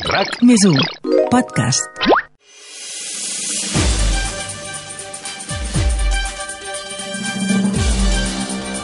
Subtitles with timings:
[0.00, 0.76] RAC més 1
[1.28, 2.06] podcast.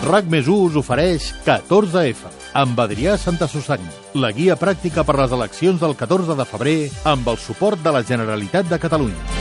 [0.04, 2.28] RAC més 1 us ofereix 14F
[2.60, 3.88] amb Adrià Santa Susanyi,
[4.20, 8.04] la guia pràctica per les eleccions del 14 de febrer amb el suport de la
[8.04, 9.35] Generalitat de Catalunya.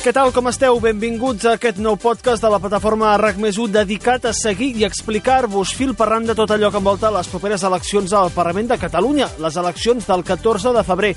[0.00, 0.78] Què tal, com esteu?
[0.80, 4.86] Benvinguts a aquest nou podcast de la plataforma RAC més 1 dedicat a seguir i
[4.86, 9.28] explicar-vos fil per randa tot allò que envolta les properes eleccions al Parlament de Catalunya,
[9.44, 11.10] les eleccions del 14 de febrer.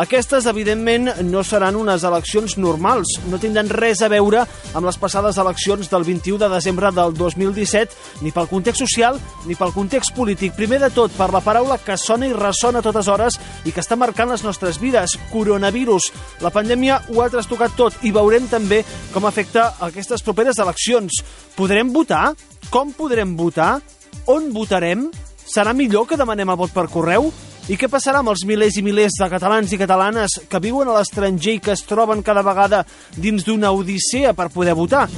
[0.00, 5.36] Aquestes, evidentment, no seran unes eleccions normals, no tindran res a veure amb les passades
[5.36, 10.56] eleccions del 21 de desembre del 2017, ni pel context social ni pel context polític.
[10.56, 13.36] Primer de tot, per la paraula que sona i ressona a totes hores
[13.68, 16.08] i que està marcant les nostres vides, coronavirus.
[16.40, 21.22] La pandèmia ho ha trastocat tot i veurem també com afecta aquestes properes eleccions.
[21.56, 22.34] Podrem votar?
[22.70, 23.80] Com podrem votar?
[24.26, 25.08] On votarem?
[25.50, 27.32] Serà millor que demanem el vot per correu?
[27.70, 30.94] I què passarà amb els milers i milers de catalans i catalanes que viuen a
[30.96, 32.84] l'estranger i que es troben cada vegada
[33.16, 35.08] dins d'una odissea per poder votar?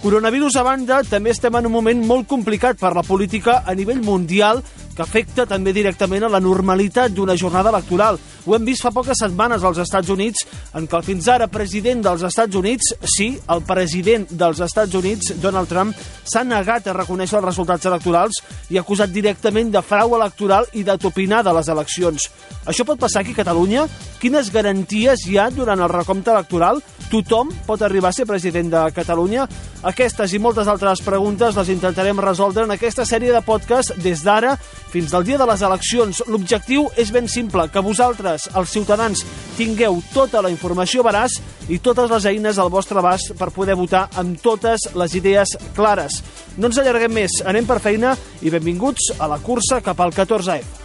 [0.00, 4.00] Coronavirus a banda, també estem en un moment molt complicat per la política a nivell
[4.00, 4.62] mundial
[4.96, 8.18] que afecta també directament a la normalitat d'una jornada electoral.
[8.46, 12.02] Ho hem vist fa poques setmanes als Estats Units, en què el fins ara president
[12.04, 17.38] dels Estats Units, sí, el president dels Estats Units, Donald Trump, s'ha negat a reconèixer
[17.38, 21.68] els resultats electorals i ha acusat directament de frau electoral i de topinar de les
[21.68, 22.30] eleccions.
[22.66, 23.86] Això pot passar aquí a Catalunya?
[24.20, 26.82] Quines garanties hi ha durant el recompte electoral?
[27.10, 29.46] Tothom pot arribar a ser president de Catalunya?
[29.90, 34.52] Aquestes i moltes altres preguntes les intentarem resoldre en aquesta sèrie de podcast des d'ara
[34.90, 36.22] fins al dia de les eleccions.
[36.26, 39.22] L'objectiu és ben simple, que vosaltres, els ciutadans,
[39.56, 41.38] tingueu tota la informació veraç
[41.70, 46.20] i totes les eines al vostre abast per poder votar amb totes les idees clares.
[46.58, 50.80] No ens allarguem més, anem per feina i benvinguts a la cursa cap al 14F.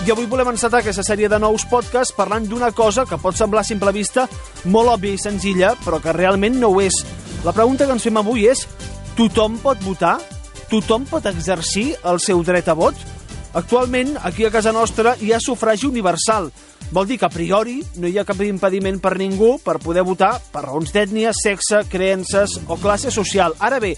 [0.00, 3.60] I avui volem encetar aquesta sèrie de nous podcasts parlant d'una cosa que pot semblar
[3.62, 4.24] a simple vista
[4.64, 6.96] molt òbvia i senzilla, però que realment no ho és.
[7.44, 8.66] La pregunta que ens fem avui és
[9.16, 10.18] tothom pot votar?
[10.68, 12.98] Tothom pot exercir el seu dret a vot?
[13.56, 16.50] Actualment, aquí a casa nostra hi ha sufragi universal.
[16.92, 20.34] Vol dir que a priori no hi ha cap impediment per ningú per poder votar
[20.52, 23.56] per raons d'ètnia, sexe, creences o classe social.
[23.58, 23.94] Ara bé,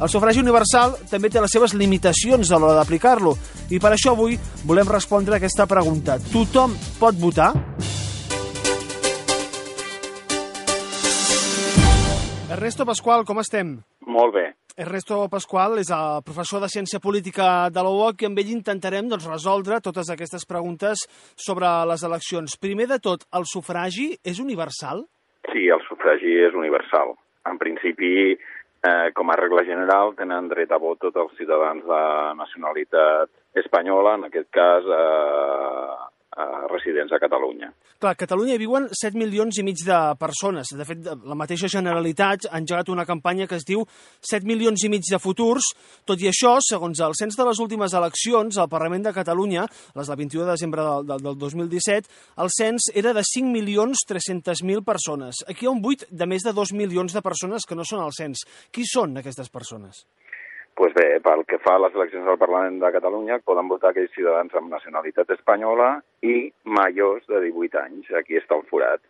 [0.00, 3.36] el sufragi universal també té les seves limitacions a l'hora d'aplicar-lo
[3.70, 6.18] i per això avui volem respondre a aquesta pregunta.
[6.32, 7.52] Tothom pot votar?
[12.60, 13.68] Ernesto Pasqual, com estem?
[14.04, 14.42] Molt bé.
[14.76, 19.08] Ernesto Pasqual és el professor de Ciència Política de la UOC i amb ell intentarem
[19.08, 21.06] doncs, resoldre totes aquestes preguntes
[21.40, 22.58] sobre les eleccions.
[22.60, 25.00] Primer de tot, el sufragi és universal?
[25.48, 27.14] Sí, el sufragi és universal.
[27.48, 32.04] En principi, eh, com a regla general, tenen dret a vot tots els ciutadans de
[32.44, 33.32] nacionalitat
[33.64, 35.96] espanyola, en aquest cas eh,
[36.36, 37.72] eh, residents a Catalunya.
[38.00, 40.72] Clar, a Catalunya hi viuen 7 milions i mig de persones.
[40.76, 43.84] De fet, la mateixa Generalitat ha engegat una campanya que es diu
[44.30, 45.72] 7 milions i mig de futurs.
[46.08, 50.08] Tot i això, segons el cens de les últimes eleccions al Parlament de Catalunya, les
[50.08, 52.08] del 21 de desembre del, del, del 2017,
[52.44, 55.44] el cens era de 5 milions 300.000 persones.
[55.48, 58.04] Aquí hi ha un buit de més de 2 milions de persones que no són
[58.04, 58.46] al cens.
[58.70, 60.06] Qui són aquestes persones?
[60.80, 64.14] Pues bé, pel que fa a les eleccions al Parlament de Catalunya, poden votar aquells
[64.16, 65.90] ciutadans amb nacionalitat espanyola
[66.24, 69.02] i majors de 18 anys, aquí està el forat,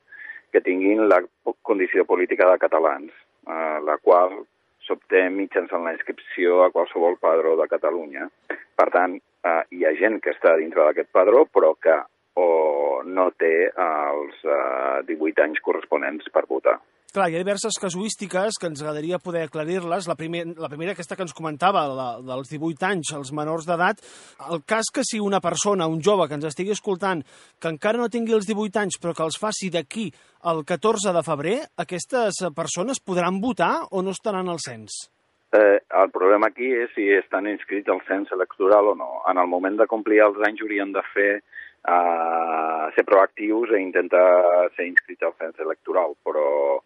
[0.51, 1.21] que tinguin la
[1.63, 3.15] condició política de catalans,
[3.47, 4.35] eh, la qual
[4.83, 8.27] s'obté mitjançant la inscripció a qualsevol padró de Catalunya.
[8.51, 9.15] Per tant,
[9.47, 12.01] eh, hi ha gent que està dintre d'aquest padró, però que
[12.35, 16.81] o no té els eh, 18 anys corresponents per votar.
[17.11, 20.07] Clar, hi ha diverses casuístiques que ens agradaria poder aclarir-les.
[20.07, 24.03] La, primer, la primera, aquesta que ens comentava, la, dels 18 anys, els menors d'edat.
[24.47, 27.25] El cas que si una persona, un jove que ens estigui escoltant,
[27.59, 30.07] que encara no tingui els 18 anys, però que els faci d'aquí
[30.47, 35.09] al 14 de febrer, aquestes persones podran votar o no estaran al cens?
[35.51, 39.09] Eh, el problema aquí és si estan inscrits al cens electoral o no.
[39.27, 44.71] En el moment de complir els anys haurien de fer eh, ser proactius i intentar
[44.77, 46.79] ser inscrits al cens electoral, però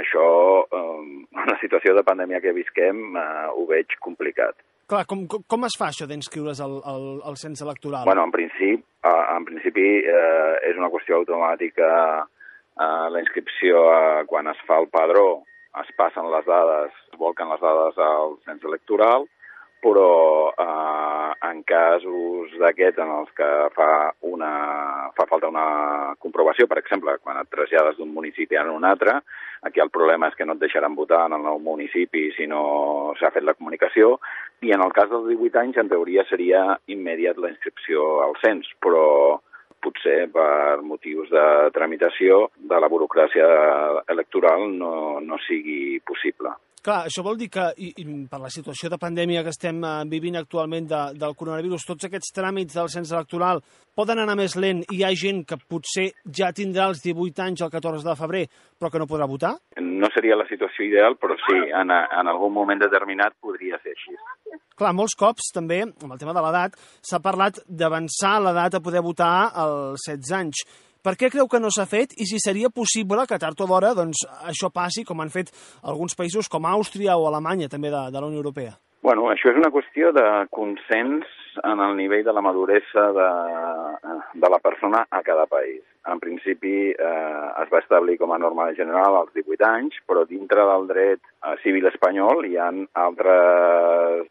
[0.00, 0.24] això,
[0.64, 4.58] eh, la situació de pandèmia que visquem, eh, ho veig complicat.
[4.88, 8.06] Clar, com, com, es fa això d'inscriure's al, al, al cens electoral?
[8.08, 11.90] Bueno, en principi, eh, en principi eh, és una qüestió automàtica
[12.24, 15.42] eh, la inscripció eh, quan es fa el padró,
[15.82, 19.28] es passen les dades, es volquen les dades al cens electoral,
[19.84, 23.90] però eh, en casos d'aquests en els que fa,
[24.26, 24.52] una,
[25.16, 29.20] fa falta una comprovació, per exemple, quan et trasllades d'un municipi a un altre,
[29.62, 33.14] aquí el problema és que no et deixaran votar en el nou municipi si no
[33.18, 34.16] s'ha fet la comunicació,
[34.60, 38.66] I en el cas dels 18 anys, en teoria, seria immediat la inscripció al cens,
[38.82, 39.38] però
[39.84, 41.44] potser per motius de
[41.76, 43.46] tramitació de la burocràcia
[44.10, 46.50] electoral no, no sigui possible.
[46.84, 49.94] Clar, això vol dir que, i, i per la situació de pandèmia que estem eh,
[50.10, 53.62] vivint actualment de, del coronavirus, tots aquests tràmits del cens electoral
[53.98, 56.06] poden anar més lent i hi ha gent que potser
[56.38, 58.44] ja tindrà els 18 anys el 14 de febrer,
[58.78, 59.56] però que no podrà votar?
[59.82, 64.14] No seria la situació ideal, però sí, en, en algun moment determinat podria ser així.
[64.78, 69.02] Clar, molts cops també, amb el tema de l'edat, s'ha parlat d'avançar l'edat a poder
[69.02, 70.62] votar als 16 anys.
[71.02, 73.94] Per què creu que no s'ha fet i si seria possible que tard o d'hora
[73.94, 75.52] doncs, això passi com han fet
[75.82, 78.74] alguns països com Àustria o Alemanya també de, de la Unió Europea?
[79.02, 81.28] Bueno, això és una qüestió de consens
[81.64, 83.28] en el nivell de la maduresa de,
[84.34, 85.84] de la persona a cada país.
[86.08, 90.64] En principi eh, es va establir com a norma general als 18 anys, però dintre
[90.66, 92.68] del dret eh, civil espanyol hi ha
[93.04, 94.28] altres,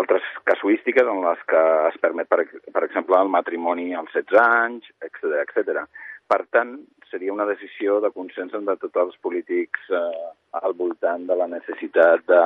[0.00, 4.92] altres casuístiques en les que es permet, per, per exemple, el matrimoni als 16 anys,
[5.04, 5.84] etc etc.
[6.28, 6.74] Per tant,
[7.10, 10.02] seria una decisió de consens entre tots els polítics eh,
[10.60, 12.42] al voltant de la necessitat de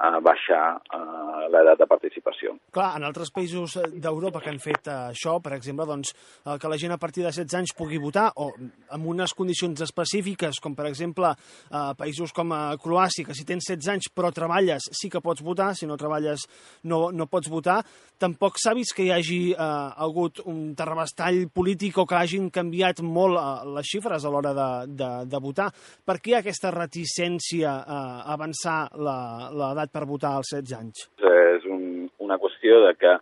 [0.00, 2.54] a baixar uh, l'edat de participació.
[2.72, 6.14] Clar, en altres països d'Europa que han fet uh, això, per exemple, doncs,
[6.46, 8.48] uh, que la gent a partir de 16 anys pugui votar, o
[8.96, 13.68] amb unes condicions específiques, com per exemple uh, països com uh, Croàcia, que si tens
[13.68, 16.46] 16 anys però treballes sí que pots votar, si no treballes
[16.88, 17.82] no, no pots votar,
[18.20, 23.04] tampoc s'ha vist que hi hagi uh, hagut un terrabastall polític o que hagin canviat
[23.04, 25.68] molt uh, les xifres a l'hora de, de, de votar.
[26.08, 28.00] Per què aquesta reticència a
[28.32, 31.06] avançar l'edat per votar als 16 anys?
[31.20, 33.16] És un, una qüestió de que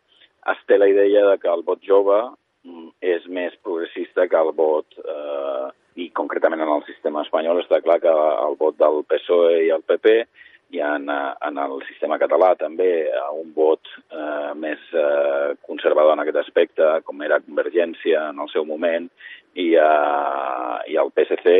[0.52, 2.18] es té la idea de que el vot jove
[2.64, 5.68] mm, és més progressista que el vot, eh,
[5.98, 9.82] i concretament en el sistema espanyol està clar que el vot del PSOE i el
[9.82, 10.14] PP
[10.76, 16.24] i en, eh, en el sistema català també un vot eh, més eh, conservador en
[16.24, 19.08] aquest aspecte, com era Convergència en el seu moment,
[19.54, 21.56] i, eh, i el PSC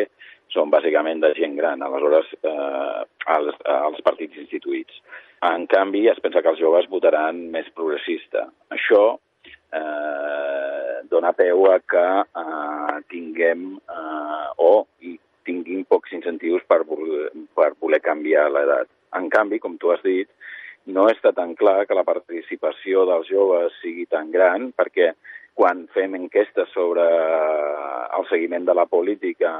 [0.54, 3.00] són bàsicament de gent gran, aleshores eh,
[3.34, 5.00] els, els partits instituïts.
[5.46, 8.48] En canvi, es pensa que els joves votaran més progressista.
[8.74, 12.06] Això eh, dona peu a que
[12.42, 14.72] eh, tinguem eh, o
[15.48, 16.82] tinguin pocs incentius per,
[17.56, 18.90] per voler canviar l'edat.
[19.16, 20.28] En canvi, com tu has dit,
[20.92, 25.12] no està tan clar que la participació dels joves sigui tan gran, perquè
[25.58, 29.52] quan fem enquestes sobre el seguiment de la política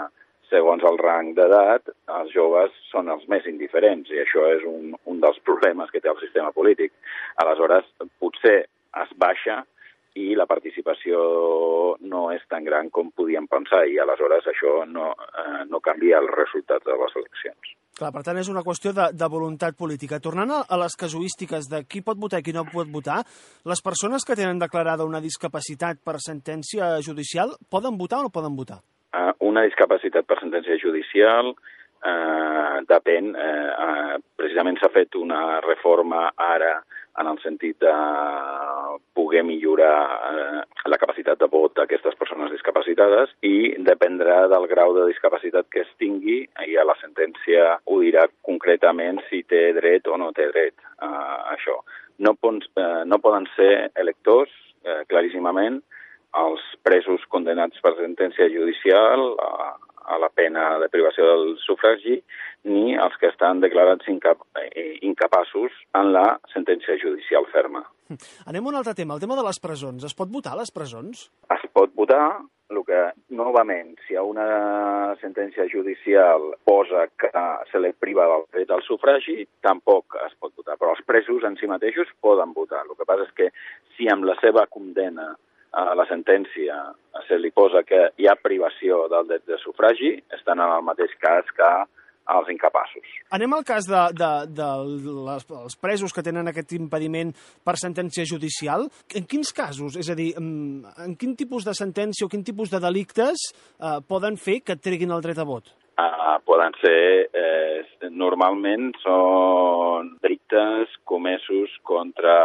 [0.51, 5.21] segons el rang d'edat, els joves són els més indiferents i això és un, un
[5.25, 6.95] dels problemes que té el sistema polític.
[7.45, 7.89] Aleshores,
[8.21, 8.61] potser
[9.03, 9.63] es baixa
[10.19, 11.19] i la participació
[12.11, 16.33] no és tan gran com podíem pensar i aleshores això no, eh, no canvia els
[16.35, 17.75] resultats de les eleccions.
[17.99, 20.21] Clar, per tant, és una qüestió de, de voluntat política.
[20.23, 23.25] Tornant a, a les casuístiques de qui pot votar i qui no pot votar,
[23.67, 28.55] les persones que tenen declarada una discapacitat per sentència judicial poden votar o no poden
[28.59, 28.79] votar?
[29.15, 31.55] Eh, una discapacitat per sentència judicial
[32.05, 33.35] eh, depèn.
[33.35, 36.79] Eh, eh, precisament s'ha fet una reforma ara
[37.19, 37.93] en el sentit de
[39.15, 39.97] poder millorar
[40.31, 45.83] eh, la capacitat de vot d'aquestes persones discapacitades i dependrà del grau de discapacitat que
[45.83, 50.47] es tingui i a la sentència ho dirà concretament si té dret o no té
[50.53, 51.11] dret a
[51.57, 51.81] això.
[52.19, 55.83] No, pons, eh, no poden ser electors, eh, claríssimament,
[56.37, 59.77] els presos condenats per sentència judicial a,
[60.09, 62.19] a la pena de privació del sufragi
[62.69, 67.85] ni els que estan declarats incap eh, incapaços en la sentència judicial ferma.
[68.49, 70.05] Anem a un altre tema, el tema de les presons.
[70.05, 71.29] Es pot votar a les presons?
[71.55, 73.01] Es pot votar, el que,
[73.33, 77.31] novament, si ha una sentència judicial posa que
[77.71, 80.77] se li priva del dret al sufragi, tampoc es pot votar.
[80.81, 82.85] Però els presos en si mateixos poden votar.
[82.85, 83.51] El que passa és que
[83.97, 85.35] si amb la seva condena
[85.73, 86.79] a la sentència
[87.29, 91.13] se li posa que hi ha privació del dret de sufragi, estan en el mateix
[91.21, 91.71] cas que
[92.29, 93.09] els incapaços.
[93.33, 94.69] Anem al cas de, de, de
[95.29, 97.33] les, els presos que tenen aquest impediment
[97.65, 98.87] per sentència judicial.
[99.17, 99.97] En quins casos?
[100.01, 104.37] És a dir, en quin tipus de sentència o quin tipus de delictes eh, poden
[104.37, 105.73] fer que treguin el dret a vot?
[105.99, 112.37] Uh, poden ser, eh, normalment són delictes comesos contra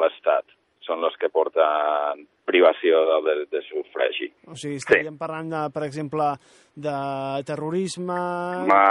[0.00, 0.55] l'Estat
[0.86, 4.30] són els que porten privació del dret de sufragi.
[4.46, 5.20] O sigui, estaríem sí.
[5.20, 6.28] parlant, de, per exemple,
[6.86, 6.96] de
[7.48, 8.18] terrorisme,
[8.70, 8.84] Ma,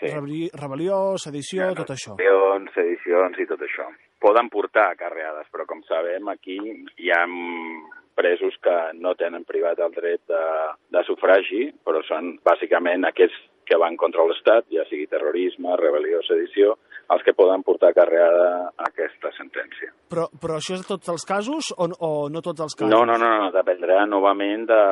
[0.00, 0.14] sí.
[0.56, 2.16] rebel·lió, sedició, sí, tot això.
[2.74, 3.86] Sedicions i tot això.
[4.24, 7.24] Poden portar carreades, però com sabem aquí hi ha
[8.14, 10.44] presos que no tenen privat el dret de,
[10.94, 13.36] de sufragi, però són bàsicament aquests
[13.68, 16.76] que van contra l'Estat, ja sigui terrorisme, rebel·lió, sedició,
[17.12, 19.90] els que poden portar carreada a aquesta sentència.
[20.10, 22.90] Però, però això és de tots els casos o, o no tots els casos?
[22.90, 24.82] No, no, no, no dependrà novament de,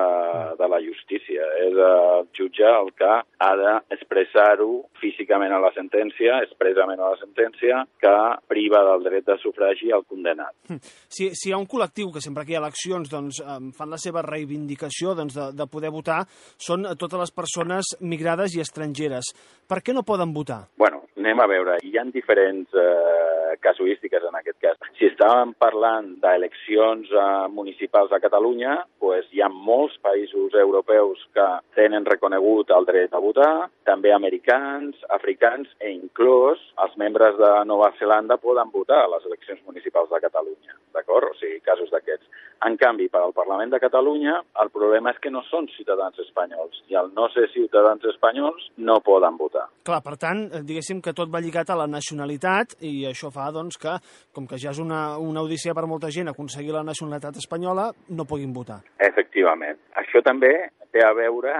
[0.58, 1.46] de la justícia.
[1.62, 4.68] És el jutge el que ha d'expressar-ho
[5.00, 8.14] físicament a la sentència, expressament a la sentència, que
[8.50, 10.54] priva del dret de sufragi al condenat.
[10.68, 10.80] Hm.
[10.82, 13.42] Si, si hi ha un col·lectiu que sempre que hi ha eleccions doncs,
[13.76, 16.22] fan la seva reivindicació doncs, de, de poder votar,
[16.60, 19.32] són totes les persones migrades i estrangeres.
[19.68, 20.66] Per què no poden votar?
[20.78, 21.78] Bueno, anem a veure.
[21.86, 24.80] Hi ha diferents eh, casuístiques en aquest cas.
[24.98, 31.46] Si estàvem parlant d'eleccions eh, municipals a Catalunya, pues hi ha molts països europeus que
[31.78, 37.92] tenen reconegut el dret a votar, també americans, africans e inclús els membres de Nova
[38.00, 41.30] Zelanda poden votar a les eleccions municipals de Catalunya, d'acord?
[41.30, 42.26] O sigui, casos d'aquests.
[42.62, 46.78] En canvi, per al Parlament de Catalunya, el problema és que no són ciutadans espanyols
[46.92, 49.64] i al no ser ciutadans espanyols no poden votar.
[49.82, 53.50] Clar, per tant, eh, diguéssim que tot va lligat a la nacionalitat i això fa
[53.54, 53.96] doncs, que,
[54.34, 58.28] com que ja és una, una odissea per molta gent aconseguir la nacionalitat espanyola, no
[58.28, 58.82] puguin votar.
[58.98, 59.78] Efectivament.
[60.02, 60.52] Això també
[60.92, 61.54] té a veure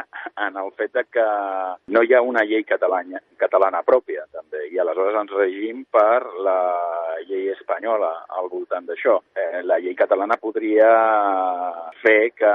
[0.44, 1.24] en el fet que
[1.94, 6.58] no hi ha una llei catalana, catalana pròpia, també, i aleshores ens regim per la
[7.28, 9.18] llei espanyola al voltant d'això.
[9.32, 10.90] Eh, la llei catalana podria
[12.02, 12.52] fer que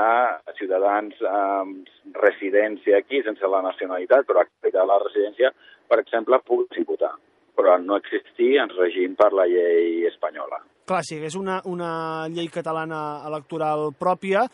[0.59, 1.89] ciutadans amb
[2.21, 5.53] residència aquí, sense la nacionalitat, però acreditar la residència,
[5.87, 7.15] per exemple, poguessin votar
[7.57, 10.61] però no existir ens regim per la llei espanyola.
[10.87, 11.91] Clar, si hi hagués una, una
[12.31, 14.45] llei catalana electoral pròpia,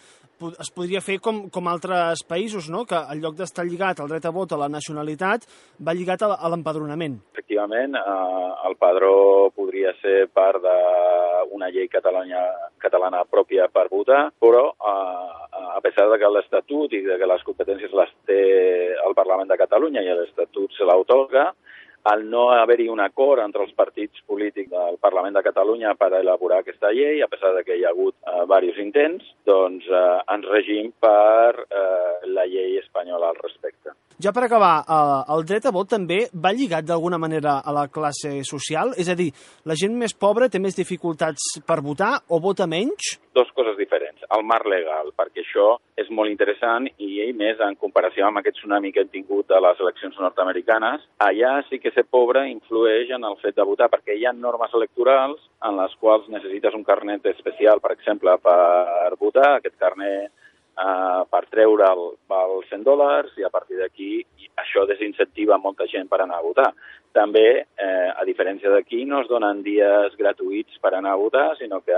[0.50, 2.84] es podria fer com, com altres països, no?
[2.90, 5.46] que en lloc d'estar lligat al dret a vot a la nacionalitat,
[5.80, 7.20] va lligat a l'empadronament.
[7.54, 12.42] Efectivament, eh, el padró podria ser part d'una llei catalana,
[12.82, 17.44] catalana pròpia per votar, però eh, a pesar de que l'Estatut i de que les
[17.46, 18.40] competències les té
[19.06, 21.52] el Parlament de Catalunya i l'Estatut se l'autorga,
[22.04, 26.60] al no haver-hi un acord entre els partits polítics del Parlament de Catalunya per elaborar
[26.62, 30.50] aquesta llei, a pesar de que hi ha hagut eh, diversos intents, doncs eh, ens
[30.52, 33.96] regim per eh, la llei espanyola al respecte.
[34.24, 37.88] Ja per acabar, eh, el dret a vot també va lligat d'alguna manera a la
[37.88, 38.94] classe social?
[39.00, 39.32] És a dir,
[39.66, 43.16] la gent més pobra té més dificultats per votar o vota menys?
[43.34, 44.22] Dos coses diferents.
[44.36, 48.92] El marc legal, perquè això és molt interessant i més en comparació amb aquest tsunami
[48.94, 53.40] que hem tingut a les eleccions nord-americanes, allà sí que ser pobre influeix en el
[53.42, 57.82] fet de votar, perquè hi ha normes electorals en les quals necessites un carnet especial,
[57.82, 59.56] per exemple, per votar.
[59.58, 64.12] Aquest carnet eh, per treure el, els 100 dòlars i a partir d'aquí
[64.62, 66.72] això desincentiva molta gent per anar a votar.
[67.14, 71.82] També, eh, a diferència d'aquí, no es donen dies gratuïts per anar a votar, sinó
[71.82, 71.98] que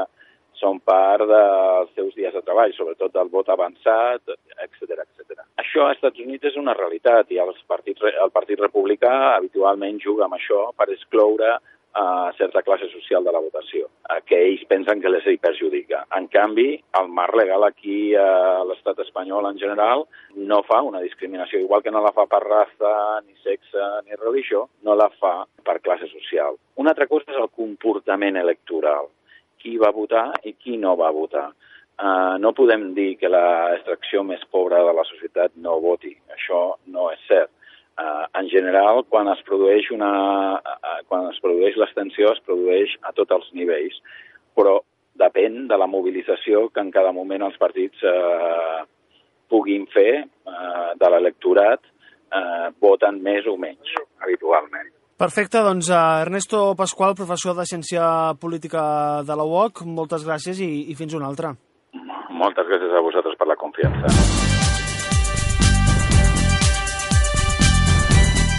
[0.66, 4.34] són part dels seus dies de treball, sobretot del vot avançat,
[4.66, 5.46] etc etc.
[5.62, 10.26] Això als Estats Units és una realitat i els partits, el Partit Republicà habitualment juga
[10.26, 11.54] amb això per excloure
[11.96, 13.86] a certa classe social de la votació,
[14.28, 16.02] que ells pensen que les hi perjudica.
[16.18, 16.68] En canvi,
[17.00, 20.04] el marc legal aquí a l'estat espanyol en general
[20.36, 22.92] no fa una discriminació, igual que no la fa per raça,
[23.24, 26.60] ni sexe, ni religió, no la fa per classe social.
[26.76, 29.08] Una altra cosa és el comportament electoral.
[29.66, 31.50] Qui va votar i qui no va votar.
[31.96, 36.14] Uh, no podem dir que l'extracció més pobra de la societat no voti.
[36.38, 37.50] Això no és cert
[37.98, 40.12] eh, en general, quan es produeix una,
[40.60, 44.02] eh, quan es produeix l'extensió, es produeix a tots els nivells,
[44.56, 44.80] però
[45.16, 48.84] depèn de la mobilització que en cada moment els partits eh,
[49.50, 51.82] puguin fer eh, de l'electorat,
[52.36, 54.92] eh, voten més o menys, habitualment.
[55.16, 58.04] Perfecte, doncs Ernesto Pasqual, professor de Ciència
[58.36, 58.82] Política
[59.24, 61.54] de la UOC, moltes gràcies i, i fins una altra.
[62.36, 64.12] Moltes gràcies a vosaltres per la confiança.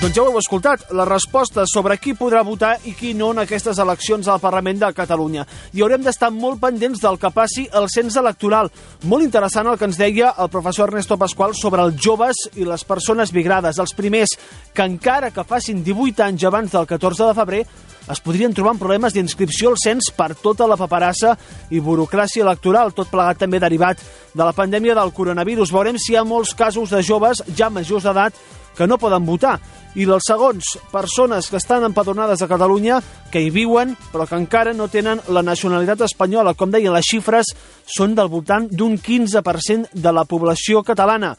[0.07, 3.41] Doncs ja ho heu escoltat, la resposta sobre qui podrà votar i qui no en
[3.43, 5.43] aquestes eleccions al Parlament de Catalunya.
[5.75, 8.71] I haurem d'estar molt pendents del que passi al cens electoral.
[9.03, 12.85] Molt interessant el que ens deia el professor Ernesto Pasqual sobre els joves i les
[12.87, 14.37] persones migrades, els primers
[14.73, 17.65] que encara que facin 18 anys abans del 14 de febrer
[18.07, 21.33] es podrien trobar en problemes d'inscripció al cens per tota la paperassa
[21.75, 23.99] i burocràcia electoral, tot plegat també derivat
[24.37, 25.75] de la pandèmia del coronavirus.
[25.75, 28.39] Veurem si hi ha molts casos de joves ja majors d'edat
[28.77, 29.57] que no poden votar
[29.97, 33.01] i dels segons, persones que estan empadronades a Catalunya,
[33.33, 36.53] que hi viuen, però que encara no tenen la nacionalitat espanyola.
[36.55, 37.55] Com deien, les xifres
[37.97, 41.33] són del voltant d'un 15% de la població catalana.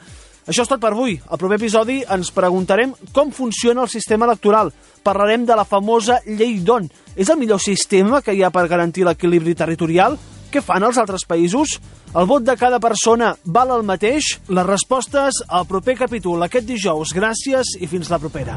[0.48, 1.18] Això és tot per avui.
[1.28, 4.72] Al proper episodi ens preguntarem com funciona el sistema electoral.
[5.04, 6.88] Parlarem de la famosa llei d'on.
[7.16, 10.18] És el millor sistema que hi ha per garantir l'equilibri territorial?
[10.58, 11.76] Què fan els altres països?
[12.18, 14.40] El vot de cada persona val el mateix?
[14.50, 17.12] Les respostes al proper capítol aquest dijous.
[17.14, 18.56] Gràcies i fins la propera.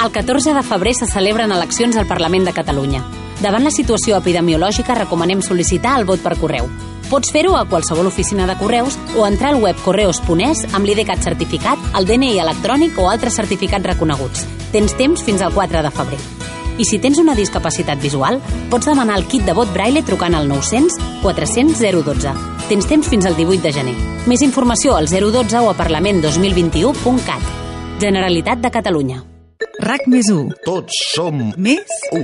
[0.00, 3.04] El 14 de febrer se celebren eleccions al Parlament de Catalunya.
[3.42, 6.72] Davant la situació epidemiològica recomanem sol·licitar el vot per correu.
[7.12, 11.92] Pots fer-ho a qualsevol oficina de correus o entrar al web correus.es amb l'IDCAT certificat,
[12.00, 14.48] el DNI electrònic o altres certificats reconeguts.
[14.72, 16.37] Tens temps fins al 4 de febrer.
[16.78, 18.38] I si tens una discapacitat visual,
[18.70, 22.34] pots demanar el kit de vot braille trucant al 900 400 012.
[22.68, 23.96] Tens temps fins al 18 de gener.
[24.30, 27.50] Més informació al 012 o a parlament2021.cat.
[27.98, 29.24] Generalitat de Catalunya.
[29.82, 30.62] RAC més 1.
[30.66, 32.22] Tots som Més u.